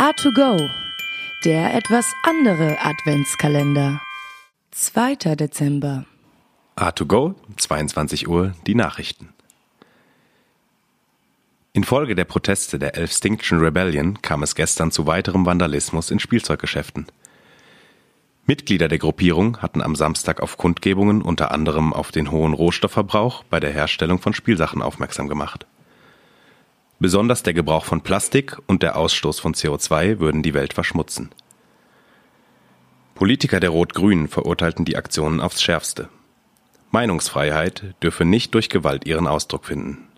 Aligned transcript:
A2Go, 0.00 0.70
der 1.44 1.74
etwas 1.74 2.06
andere 2.22 2.78
Adventskalender. 2.80 4.00
2. 4.70 5.34
Dezember. 5.36 6.06
A2Go, 6.74 7.34
22 7.58 8.26
Uhr, 8.26 8.54
die 8.66 8.74
Nachrichten. 8.74 9.34
Infolge 11.74 12.14
der 12.14 12.24
Proteste 12.24 12.78
der 12.78 12.94
Elfstinction 12.96 13.58
Rebellion 13.58 14.22
kam 14.22 14.42
es 14.42 14.54
gestern 14.54 14.90
zu 14.90 15.06
weiterem 15.06 15.44
Vandalismus 15.44 16.10
in 16.10 16.18
Spielzeuggeschäften. 16.18 17.04
Mitglieder 18.46 18.88
der 18.88 18.98
Gruppierung 18.98 19.58
hatten 19.58 19.82
am 19.82 19.94
Samstag 19.94 20.40
auf 20.40 20.56
Kundgebungen 20.56 21.20
unter 21.20 21.50
anderem 21.50 21.92
auf 21.92 22.10
den 22.10 22.30
hohen 22.30 22.54
Rohstoffverbrauch 22.54 23.44
bei 23.50 23.60
der 23.60 23.72
Herstellung 23.72 24.18
von 24.18 24.32
Spielsachen 24.32 24.80
aufmerksam 24.80 25.28
gemacht. 25.28 25.66
Besonders 27.02 27.42
der 27.42 27.54
Gebrauch 27.54 27.86
von 27.86 28.02
Plastik 28.02 28.58
und 28.66 28.82
der 28.82 28.96
Ausstoß 28.96 29.40
von 29.40 29.54
CO2 29.54 30.20
würden 30.20 30.42
die 30.42 30.52
Welt 30.52 30.74
verschmutzen. 30.74 31.30
Politiker 33.14 33.58
der 33.58 33.70
Rot-Grünen 33.70 34.28
verurteilten 34.28 34.84
die 34.84 34.98
Aktionen 34.98 35.40
aufs 35.40 35.62
Schärfste. 35.62 36.10
Meinungsfreiheit 36.90 37.94
dürfe 38.02 38.26
nicht 38.26 38.54
durch 38.54 38.68
Gewalt 38.68 39.06
ihren 39.06 39.26
Ausdruck 39.26 39.64
finden. 39.64 40.08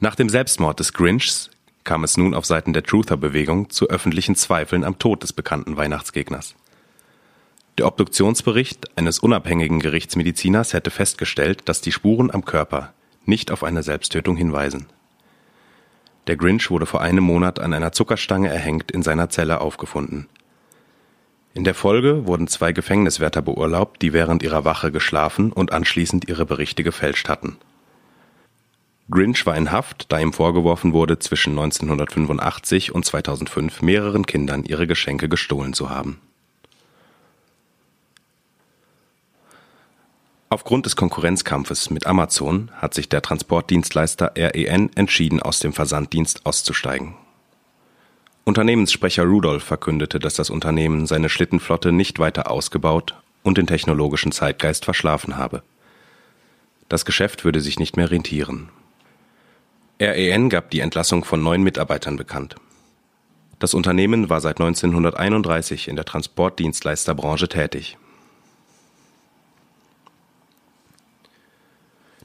Nach 0.00 0.16
dem 0.16 0.28
Selbstmord 0.28 0.80
des 0.80 0.92
Grinchs 0.92 1.50
kam 1.84 2.02
es 2.02 2.16
nun 2.16 2.34
auf 2.34 2.44
Seiten 2.44 2.72
der 2.72 2.82
Truther-Bewegung 2.82 3.70
zu 3.70 3.88
öffentlichen 3.88 4.34
Zweifeln 4.34 4.82
am 4.82 4.98
Tod 4.98 5.22
des 5.22 5.32
bekannten 5.32 5.76
Weihnachtsgegners. 5.76 6.56
Der 7.78 7.86
Obduktionsbericht 7.86 8.96
eines 8.96 9.18
unabhängigen 9.18 9.80
Gerichtsmediziners 9.80 10.72
hätte 10.72 10.90
festgestellt, 10.90 11.68
dass 11.68 11.82
die 11.82 11.92
Spuren 11.92 12.30
am 12.30 12.44
Körper 12.44 12.94
nicht 13.26 13.50
auf 13.50 13.62
eine 13.62 13.82
Selbsttötung 13.82 14.36
hinweisen. 14.36 14.86
Der 16.26 16.36
Grinch 16.36 16.70
wurde 16.70 16.86
vor 16.86 17.02
einem 17.02 17.24
Monat 17.24 17.60
an 17.60 17.74
einer 17.74 17.92
Zuckerstange 17.92 18.48
erhängt 18.48 18.90
in 18.90 19.02
seiner 19.02 19.28
Zelle 19.28 19.60
aufgefunden. 19.60 20.26
In 21.52 21.64
der 21.64 21.74
Folge 21.74 22.26
wurden 22.26 22.48
zwei 22.48 22.72
Gefängniswärter 22.72 23.42
beurlaubt, 23.42 24.00
die 24.02 24.12
während 24.12 24.42
ihrer 24.42 24.64
Wache 24.64 24.90
geschlafen 24.90 25.52
und 25.52 25.72
anschließend 25.72 26.28
ihre 26.28 26.46
Berichte 26.46 26.82
gefälscht 26.82 27.28
hatten. 27.28 27.56
Grinch 29.10 29.46
war 29.46 29.56
in 29.56 29.70
Haft, 29.70 30.10
da 30.10 30.18
ihm 30.18 30.32
vorgeworfen 30.32 30.92
wurde, 30.92 31.18
zwischen 31.18 31.50
1985 31.50 32.94
und 32.94 33.04
2005 33.04 33.82
mehreren 33.82 34.26
Kindern 34.26 34.64
ihre 34.64 34.86
Geschenke 34.86 35.28
gestohlen 35.28 35.74
zu 35.74 35.90
haben. 35.90 36.20
Aufgrund 40.48 40.86
des 40.86 40.94
Konkurrenzkampfes 40.94 41.90
mit 41.90 42.06
Amazon 42.06 42.70
hat 42.76 42.94
sich 42.94 43.08
der 43.08 43.20
Transportdienstleister 43.20 44.32
REN 44.36 44.90
entschieden, 44.94 45.42
aus 45.42 45.58
dem 45.58 45.72
Versanddienst 45.72 46.46
auszusteigen. 46.46 47.16
Unternehmenssprecher 48.44 49.24
Rudolph 49.24 49.64
verkündete, 49.64 50.20
dass 50.20 50.34
das 50.34 50.50
Unternehmen 50.50 51.06
seine 51.06 51.28
Schlittenflotte 51.28 51.90
nicht 51.90 52.20
weiter 52.20 52.48
ausgebaut 52.48 53.16
und 53.42 53.58
den 53.58 53.66
technologischen 53.66 54.30
Zeitgeist 54.30 54.84
verschlafen 54.84 55.36
habe. 55.36 55.64
Das 56.88 57.04
Geschäft 57.04 57.44
würde 57.44 57.60
sich 57.60 57.80
nicht 57.80 57.96
mehr 57.96 58.12
rentieren. 58.12 58.68
REN 60.00 60.48
gab 60.48 60.70
die 60.70 60.78
Entlassung 60.78 61.24
von 61.24 61.42
neun 61.42 61.64
Mitarbeitern 61.64 62.16
bekannt. 62.16 62.54
Das 63.58 63.74
Unternehmen 63.74 64.30
war 64.30 64.40
seit 64.40 64.60
1931 64.60 65.88
in 65.88 65.96
der 65.96 66.04
Transportdienstleisterbranche 66.04 67.48
tätig. 67.48 67.98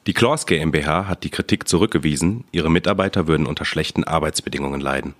Die 0.07 0.13
Claus 0.13 0.47
GmbH 0.47 1.07
hat 1.07 1.23
die 1.23 1.29
Kritik 1.29 1.67
zurückgewiesen, 1.67 2.43
ihre 2.51 2.71
Mitarbeiter 2.71 3.27
würden 3.27 3.45
unter 3.45 3.65
schlechten 3.65 4.03
Arbeitsbedingungen 4.03 4.81
leiden. 4.81 5.13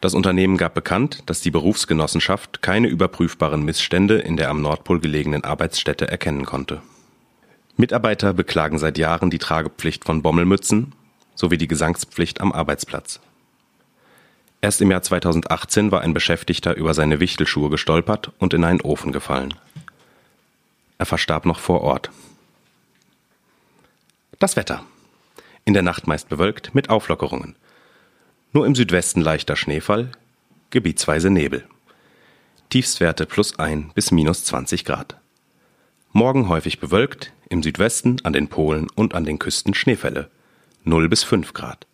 Das 0.00 0.14
Unternehmen 0.14 0.56
gab 0.56 0.72
bekannt, 0.72 1.22
dass 1.26 1.42
die 1.42 1.50
Berufsgenossenschaft 1.50 2.62
keine 2.62 2.88
überprüfbaren 2.88 3.62
Missstände 3.62 4.18
in 4.18 4.38
der 4.38 4.48
am 4.48 4.62
Nordpol 4.62 5.00
gelegenen 5.00 5.44
Arbeitsstätte 5.44 6.08
erkennen 6.08 6.46
konnte. 6.46 6.80
Mitarbeiter 7.76 8.32
beklagen 8.32 8.78
seit 8.78 8.96
Jahren 8.96 9.28
die 9.28 9.38
Tragepflicht 9.38 10.06
von 10.06 10.22
Bommelmützen, 10.22 10.94
sowie 11.34 11.58
die 11.58 11.68
Gesangspflicht 11.68 12.40
am 12.40 12.52
Arbeitsplatz. 12.52 13.20
Erst 14.62 14.80
im 14.80 14.90
Jahr 14.90 15.02
2018 15.02 15.90
war 15.90 16.00
ein 16.00 16.14
Beschäftigter 16.14 16.74
über 16.74 16.94
seine 16.94 17.20
Wichtelschuhe 17.20 17.68
gestolpert 17.68 18.32
und 18.38 18.54
in 18.54 18.64
einen 18.64 18.80
Ofen 18.80 19.12
gefallen. 19.12 19.52
Er 20.96 21.06
verstarb 21.06 21.44
noch 21.44 21.58
vor 21.58 21.82
Ort. 21.82 22.10
Das 24.40 24.56
Wetter. 24.56 24.82
In 25.66 25.74
der 25.74 25.82
Nacht 25.82 26.06
meist 26.06 26.30
bewölkt 26.30 26.74
mit 26.74 26.88
Auflockerungen. 26.88 27.56
Nur 28.54 28.64
im 28.64 28.74
Südwesten 28.74 29.20
leichter 29.20 29.54
Schneefall, 29.54 30.12
gebietsweise 30.70 31.28
Nebel. 31.28 31.66
Tiefstwerte 32.70 33.26
plus 33.26 33.58
1 33.58 33.92
bis 33.92 34.10
minus 34.12 34.44
20 34.44 34.86
Grad. 34.86 35.20
Morgen 36.12 36.48
häufig 36.48 36.80
bewölkt, 36.80 37.34
im 37.50 37.62
Südwesten, 37.62 38.16
an 38.24 38.32
den 38.32 38.48
Polen 38.48 38.88
und 38.94 39.14
an 39.14 39.24
den 39.24 39.38
Küsten 39.38 39.74
Schneefälle. 39.74 40.30
0 40.84 41.10
bis 41.10 41.22
5 41.22 41.52
Grad. 41.52 41.86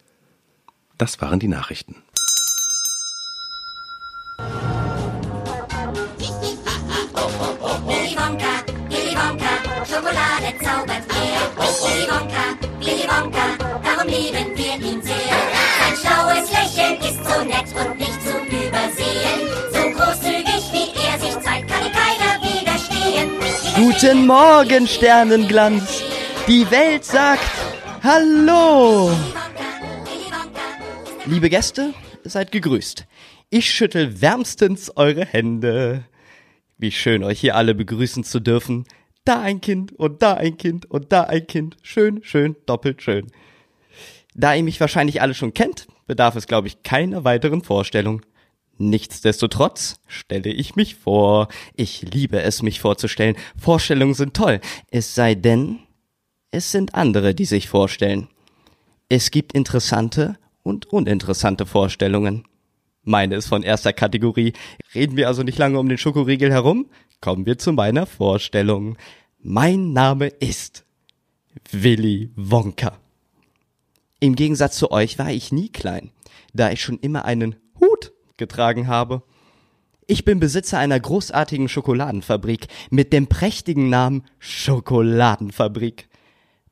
Das 0.99 1.21
waren 1.21 1.41
die 1.41 1.49
Nachrichten. 1.49 1.97
Willy 7.87 8.17
Wonka, 8.17 8.63
Willy 8.89 9.17
Wonka, 9.17 9.85
Schokolade 9.85 10.59
zaubert 10.63 10.96
Guten 23.77 24.27
Morgen, 24.27 24.87
Sternenglanz. 24.87 26.03
Die 26.49 26.71
Welt 26.71 27.05
sagt 27.05 27.45
Hallo. 28.03 29.11
Liebe 31.27 31.51
Gäste, 31.51 31.93
seid 32.25 32.53
gegrüßt. 32.53 33.07
Ich 33.51 33.71
schüttel 33.71 34.23
wärmstens 34.23 34.97
eure 34.97 35.27
Hände. 35.27 36.05
Wie 36.79 36.91
schön, 36.91 37.23
euch 37.23 37.41
hier 37.41 37.55
alle 37.55 37.75
begrüßen 37.75 38.25
zu 38.25 38.41
dürfen. 38.41 38.87
Da 39.27 39.43
ein 39.43 39.61
Kind 39.61 39.93
und 39.93 40.23
da 40.23 40.35
ein 40.35 40.57
Kind 40.57 40.91
und 40.91 41.13
da 41.13 41.25
ein 41.25 41.47
Kind. 41.47 41.77
Schön, 41.83 42.21
schön, 42.23 42.57
doppelt 42.65 43.03
schön. 43.03 43.27
Da 44.35 44.55
ihr 44.55 44.63
mich 44.63 44.81
wahrscheinlich 44.81 45.21
alle 45.21 45.35
schon 45.35 45.53
kennt, 45.53 45.87
bedarf 46.07 46.35
es, 46.35 46.47
glaube 46.47 46.69
ich, 46.69 46.83
keiner 46.83 47.25
weiteren 47.25 47.63
Vorstellung. 47.63 48.23
Nichtsdestotrotz 48.79 50.01
stelle 50.07 50.51
ich 50.51 50.77
mich 50.77 50.97
vor. 50.97 51.49
Ich 51.75 52.03
liebe 52.03 52.43
es, 52.43 52.63
mich 52.63 52.81
vorzustellen. 52.81 53.37
Vorstellungen 53.59 54.15
sind 54.15 54.35
toll. 54.35 54.61
Es 54.91 55.15
sei 55.15 55.35
denn, 55.35 55.79
es 56.51 56.73
sind 56.73 56.95
andere, 56.95 57.35
die 57.35 57.47
sich 57.47 57.69
vorstellen. 57.69 58.29
Es 59.09 59.31
gibt 59.31 59.53
interessante 59.53 60.37
und 60.63 60.87
uninteressante 60.87 61.65
Vorstellungen. 61.65 62.45
Meine 63.03 63.37
ist 63.37 63.47
von 63.47 63.63
erster 63.63 63.93
Kategorie. 63.93 64.53
Reden 64.95 65.17
wir 65.17 65.29
also 65.29 65.43
nicht 65.43 65.59
lange 65.59 65.79
um 65.79 65.89
den 65.89 65.99
Schokoriegel 65.99 66.53
herum? 66.53 66.87
Kommen 67.21 67.47
wir 67.47 67.57
zu 67.57 67.73
meiner 67.73 68.05
Vorstellung. 68.05 68.99
Mein 69.39 69.93
Name 69.93 70.27
ist 70.27 70.85
Willy 71.71 72.31
Wonka. 72.35 72.99
Im 74.19 74.35
Gegensatz 74.35 74.77
zu 74.77 74.91
euch 74.91 75.19
war 75.19 75.31
ich 75.31 75.53
nie 75.53 75.69
klein, 75.69 76.11
da 76.53 76.71
ich 76.73 76.83
schon 76.83 76.99
immer 76.99 77.25
einen 77.25 77.57
Hut 77.81 78.13
getragen 78.37 78.87
habe. 78.87 79.23
Ich 80.07 80.25
bin 80.25 80.39
Besitzer 80.39 80.79
einer 80.79 81.01
großartigen 81.01 81.69
Schokoladenfabrik 81.69 82.69
mit 82.91 83.13
dem 83.13 83.27
prächtigen 83.27 83.89
Namen 83.89 84.23
Schokoladenfabrik. 84.39 86.09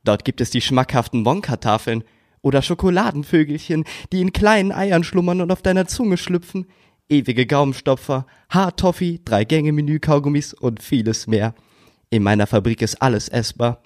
Dort 0.05 0.25
gibt 0.25 0.41
es 0.41 0.51
die 0.51 0.61
schmackhaften 0.61 1.25
Wonka-Tafeln 1.25 2.05
oder 2.43 2.63
Schokoladenvögelchen, 2.63 3.85
die 4.13 4.21
in 4.21 4.33
kleinen 4.33 4.71
Eiern 4.71 5.03
schlummern 5.03 5.41
und 5.41 5.51
auf 5.51 5.63
deiner 5.63 5.87
Zunge 5.87 6.17
schlüpfen, 6.17 6.67
ewige 7.09 7.47
Gaumenstopfer, 7.47 8.27
Haartoffee, 8.51 9.21
Drei-Gänge-Menü-Kaugummis 9.25 10.55
und 10.55 10.83
vieles 10.83 11.27
mehr. 11.27 11.55
In 12.11 12.23
meiner 12.23 12.47
Fabrik 12.47 12.83
ist 12.83 13.03
alles 13.03 13.29
essbar. 13.29 13.83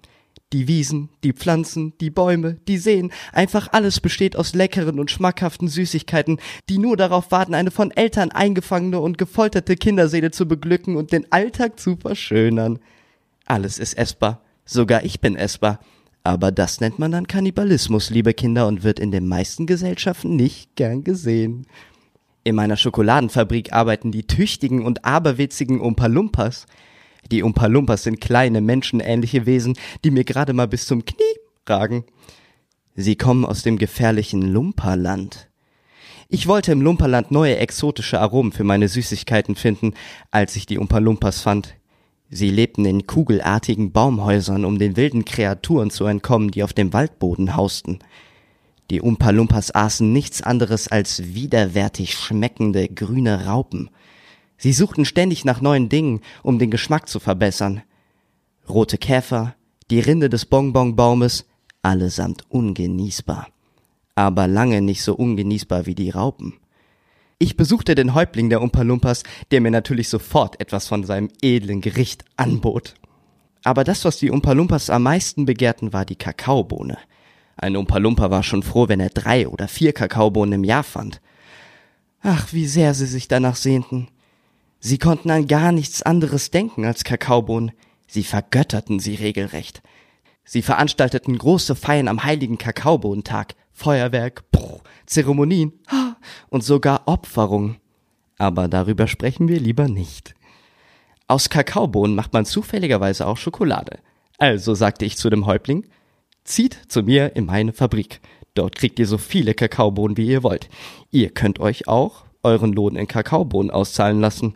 Die 0.54 0.66
Wiesen, 0.66 1.10
die 1.24 1.34
Pflanzen, 1.34 1.92
die 2.00 2.08
Bäume, 2.08 2.54
die 2.68 2.78
Seen, 2.78 3.12
einfach 3.32 3.68
alles 3.72 4.00
besteht 4.00 4.34
aus 4.34 4.54
leckeren 4.54 4.98
und 4.98 5.10
schmackhaften 5.10 5.68
Süßigkeiten, 5.68 6.38
die 6.70 6.78
nur 6.78 6.96
darauf 6.96 7.30
warten, 7.30 7.54
eine 7.54 7.70
von 7.70 7.90
Eltern 7.90 8.30
eingefangene 8.30 8.98
und 8.98 9.18
gefolterte 9.18 9.76
Kinderseele 9.76 10.30
zu 10.30 10.48
beglücken 10.48 10.96
und 10.96 11.12
den 11.12 11.30
Alltag 11.30 11.78
zu 11.78 11.96
verschönern. 11.96 12.78
Alles 13.44 13.78
ist 13.78 13.92
essbar, 13.98 14.40
sogar 14.64 15.04
ich 15.04 15.20
bin 15.20 15.36
essbar. 15.36 15.80
Aber 16.24 16.50
das 16.50 16.80
nennt 16.80 16.98
man 16.98 17.12
dann 17.12 17.26
Kannibalismus, 17.26 18.08
liebe 18.08 18.32
Kinder, 18.32 18.66
und 18.66 18.82
wird 18.82 18.98
in 19.00 19.10
den 19.10 19.28
meisten 19.28 19.66
Gesellschaften 19.66 20.34
nicht 20.34 20.76
gern 20.76 21.04
gesehen. 21.04 21.66
In 22.44 22.54
meiner 22.54 22.76
Schokoladenfabrik 22.78 23.74
arbeiten 23.74 24.12
die 24.12 24.26
tüchtigen 24.26 24.84
und 24.84 25.04
aberwitzigen 25.04 25.80
Umpalumpas. 25.80 26.66
Die 27.30 27.42
Umpalumpas 27.42 28.04
sind 28.04 28.20
kleine, 28.20 28.60
menschenähnliche 28.60 29.46
Wesen, 29.46 29.76
die 30.04 30.10
mir 30.10 30.24
gerade 30.24 30.52
mal 30.52 30.68
bis 30.68 30.86
zum 30.86 31.04
Knie 31.04 31.24
ragen. 31.68 32.04
Sie 32.94 33.16
kommen 33.16 33.44
aus 33.44 33.62
dem 33.62 33.78
gefährlichen 33.78 34.42
Lumperland. 34.42 35.48
Ich 36.28 36.46
wollte 36.46 36.72
im 36.72 36.82
Lumperland 36.82 37.30
neue 37.30 37.56
exotische 37.56 38.20
Aromen 38.20 38.52
für 38.52 38.64
meine 38.64 38.88
Süßigkeiten 38.88 39.54
finden, 39.54 39.94
als 40.30 40.56
ich 40.56 40.66
die 40.66 40.78
Umpa 40.78 40.98
Lumpas 40.98 41.40
fand. 41.40 41.74
Sie 42.30 42.50
lebten 42.50 42.84
in 42.84 43.06
kugelartigen 43.06 43.92
Baumhäusern, 43.92 44.66
um 44.66 44.78
den 44.78 44.96
wilden 44.96 45.24
Kreaturen 45.24 45.90
zu 45.90 46.04
entkommen, 46.04 46.50
die 46.50 46.62
auf 46.62 46.74
dem 46.74 46.92
Waldboden 46.92 47.56
hausten. 47.56 48.00
Die 48.90 49.00
Umpa 49.00 49.30
Lumpas 49.30 49.74
aßen 49.74 50.12
nichts 50.12 50.42
anderes 50.42 50.88
als 50.88 51.34
widerwärtig 51.34 52.14
schmeckende 52.14 52.88
grüne 52.88 53.46
Raupen. 53.46 53.90
Sie 54.58 54.72
suchten 54.72 55.04
ständig 55.04 55.44
nach 55.44 55.60
neuen 55.60 55.88
Dingen, 55.88 56.20
um 56.42 56.58
den 56.58 56.70
Geschmack 56.70 57.08
zu 57.08 57.20
verbessern. 57.20 57.82
Rote 58.68 58.98
Käfer, 58.98 59.54
die 59.90 60.00
Rinde 60.00 60.28
des 60.28 60.44
Bonbonbaumes, 60.44 61.46
allesamt 61.82 62.42
ungenießbar. 62.50 63.48
Aber 64.16 64.48
lange 64.48 64.82
nicht 64.82 65.02
so 65.02 65.14
ungenießbar 65.14 65.86
wie 65.86 65.94
die 65.94 66.10
Raupen. 66.10 66.54
Ich 67.38 67.56
besuchte 67.56 67.94
den 67.94 68.14
Häuptling 68.14 68.50
der 68.50 68.60
Umpalumpas, 68.60 69.22
der 69.52 69.60
mir 69.60 69.70
natürlich 69.70 70.08
sofort 70.08 70.60
etwas 70.60 70.88
von 70.88 71.04
seinem 71.04 71.30
edlen 71.40 71.80
Gericht 71.80 72.24
anbot. 72.36 72.94
Aber 73.62 73.84
das, 73.84 74.04
was 74.04 74.18
die 74.18 74.30
Umpalumpas 74.30 74.90
am 74.90 75.04
meisten 75.04 75.46
begehrten, 75.46 75.92
war 75.92 76.04
die 76.04 76.16
Kakaobohne. 76.16 76.98
Ein 77.56 77.76
Umpalumpa 77.76 78.30
war 78.30 78.42
schon 78.42 78.64
froh, 78.64 78.88
wenn 78.88 78.98
er 78.98 79.10
drei 79.10 79.46
oder 79.46 79.68
vier 79.68 79.92
Kakaobohnen 79.92 80.54
im 80.54 80.64
Jahr 80.64 80.82
fand. 80.82 81.20
Ach, 82.22 82.52
wie 82.52 82.66
sehr 82.66 82.94
sie 82.94 83.06
sich 83.06 83.28
danach 83.28 83.56
sehnten. 83.56 84.08
Sie 84.80 84.98
konnten 84.98 85.30
an 85.30 85.46
gar 85.46 85.72
nichts 85.72 86.02
anderes 86.02 86.50
denken 86.50 86.84
als 86.84 87.04
Kakaobohnen. 87.04 87.72
Sie 88.06 88.22
vergötterten 88.22 89.00
sie 89.00 89.16
regelrecht. 89.16 89.82
Sie 90.44 90.62
veranstalteten 90.62 91.36
große 91.36 91.74
Feiern 91.74 92.08
am 92.08 92.24
heiligen 92.24 92.58
Kakaobohnentag, 92.58 93.54
Feuerwerk, 93.72 94.50
Bruch, 94.50 94.82
Zeremonien 95.04 95.72
und 96.48 96.64
sogar 96.64 97.02
Opferung. 97.06 97.76
Aber 98.38 98.68
darüber 98.68 99.08
sprechen 99.08 99.48
wir 99.48 99.60
lieber 99.60 99.88
nicht. 99.88 100.34
Aus 101.26 101.50
Kakaobohnen 101.50 102.16
macht 102.16 102.32
man 102.32 102.46
zufälligerweise 102.46 103.26
auch 103.26 103.36
Schokolade. 103.36 103.98
Also 104.38 104.74
sagte 104.74 105.04
ich 105.04 105.18
zu 105.18 105.28
dem 105.28 105.44
Häuptling, 105.44 105.86
zieht 106.44 106.78
zu 106.88 107.02
mir 107.02 107.36
in 107.36 107.44
meine 107.44 107.72
Fabrik. 107.72 108.20
Dort 108.54 108.76
kriegt 108.76 108.98
ihr 108.98 109.06
so 109.06 109.18
viele 109.18 109.54
Kakaobohnen, 109.54 110.16
wie 110.16 110.28
ihr 110.28 110.42
wollt. 110.42 110.70
Ihr 111.10 111.30
könnt 111.30 111.60
euch 111.60 111.88
auch 111.88 112.24
euren 112.42 112.72
Lohn 112.72 112.96
in 112.96 113.06
Kakaobohnen 113.06 113.70
auszahlen 113.70 114.20
lassen. 114.20 114.54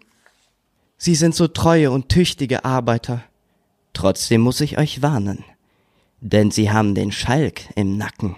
Sie 1.05 1.17
sind 1.17 1.35
so 1.35 1.49
treue 1.49 1.91
und 1.91 2.11
tüchtige 2.11 2.65
Arbeiter. 2.65 3.25
Trotzdem 3.93 4.41
muss 4.41 4.61
ich 4.61 4.79
euch 4.79 5.03
warnen. 5.03 5.43
Denn 6.21 6.53
sie 6.53 6.71
haben 6.71 6.95
den 6.95 7.11
Schalk 7.11 7.63
im 7.75 7.97
Nacken. 7.97 8.37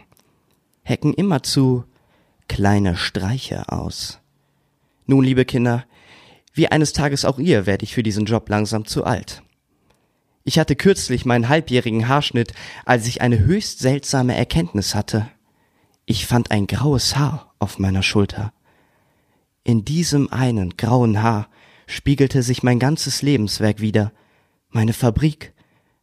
Hecken 0.82 1.12
immerzu 1.12 1.84
kleine 2.48 2.96
Streiche 2.96 3.70
aus. 3.70 4.18
Nun, 5.04 5.26
liebe 5.26 5.44
Kinder, 5.44 5.84
wie 6.54 6.68
eines 6.68 6.94
Tages 6.94 7.26
auch 7.26 7.38
ihr 7.38 7.66
werde 7.66 7.84
ich 7.84 7.92
für 7.92 8.02
diesen 8.02 8.24
Job 8.24 8.48
langsam 8.48 8.86
zu 8.86 9.04
alt. 9.04 9.42
Ich 10.44 10.58
hatte 10.58 10.74
kürzlich 10.74 11.26
meinen 11.26 11.50
halbjährigen 11.50 12.08
Haarschnitt, 12.08 12.54
als 12.86 13.06
ich 13.06 13.20
eine 13.20 13.40
höchst 13.40 13.80
seltsame 13.80 14.34
Erkenntnis 14.34 14.94
hatte. 14.94 15.28
Ich 16.06 16.24
fand 16.24 16.50
ein 16.50 16.66
graues 16.66 17.14
Haar 17.14 17.52
auf 17.58 17.78
meiner 17.78 18.02
Schulter. 18.02 18.54
In 19.64 19.84
diesem 19.84 20.32
einen 20.32 20.78
grauen 20.78 21.22
Haar 21.22 21.48
spiegelte 21.86 22.42
sich 22.42 22.62
mein 22.62 22.78
ganzes 22.78 23.22
Lebenswerk 23.22 23.80
wieder. 23.80 24.12
Meine 24.70 24.92
Fabrik, 24.92 25.52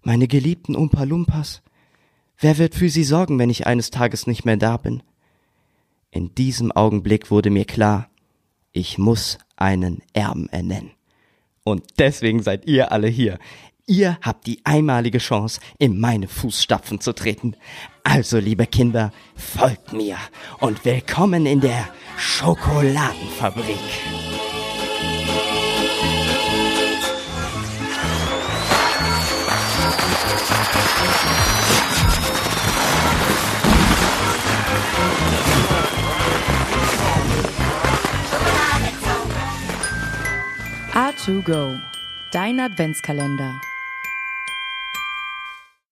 meine 0.01 0.27
geliebten 0.27 0.75
Umpalumpas. 0.75 1.61
Wer 2.37 2.57
wird 2.57 2.75
für 2.75 2.89
sie 2.89 3.03
sorgen, 3.03 3.39
wenn 3.39 3.49
ich 3.49 3.67
eines 3.67 3.91
Tages 3.91 4.27
nicht 4.27 4.45
mehr 4.45 4.57
da 4.57 4.77
bin? 4.77 5.03
In 6.09 6.33
diesem 6.35 6.71
Augenblick 6.71 7.31
wurde 7.31 7.49
mir 7.49 7.65
klar, 7.65 8.09
ich 8.71 8.97
muss 8.97 9.37
einen 9.55 10.01
Erben 10.13 10.49
ernennen. 10.49 10.91
Und 11.63 11.83
deswegen 11.99 12.41
seid 12.41 12.65
ihr 12.65 12.91
alle 12.91 13.07
hier. 13.07 13.37
Ihr 13.85 14.17
habt 14.21 14.47
die 14.47 14.61
einmalige 14.63 15.17
Chance, 15.17 15.59
in 15.77 15.99
meine 15.99 16.27
Fußstapfen 16.27 17.01
zu 17.01 17.13
treten. 17.13 17.55
Also, 18.03 18.39
liebe 18.39 18.65
Kinder, 18.65 19.11
folgt 19.35 19.93
mir 19.93 20.17
und 20.59 20.85
willkommen 20.85 21.45
in 21.45 21.61
der 21.61 21.89
Schokoladenfabrik. 22.17 23.77
A2Go, 41.21 41.79
dein 42.31 42.59
Adventskalender. 42.59 43.53